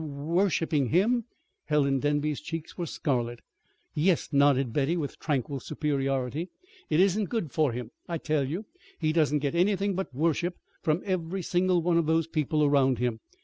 "W 0.03 0.09
worshiping 0.19 0.87
him!" 0.87 1.25
Helen 1.65 1.99
Denby's 1.99 2.41
cheeks 2.41 2.75
were 2.75 2.87
scarlet. 2.87 3.41
"Yes," 3.93 4.33
nodded 4.33 4.73
Betty, 4.73 4.97
with 4.97 5.19
tranquil 5.19 5.59
superiority. 5.59 6.49
"It 6.89 6.99
isn't 6.99 7.29
good 7.29 7.51
for 7.51 7.71
him, 7.71 7.91
I 8.09 8.17
tell 8.17 8.43
you. 8.49 8.65
He 8.97 9.13
doesn't 9.13 9.43
get 9.45 9.53
anything 9.53 9.93
but 9.93 10.11
worship 10.11 10.55
from 10.81 11.03
every 11.05 11.43
single 11.43 11.83
one 11.83 11.99
of 11.99 12.07
those 12.07 12.25
people 12.25 12.63
around 12.63 12.97
him. 12.97 13.19